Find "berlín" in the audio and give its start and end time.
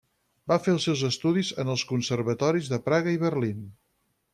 3.27-3.67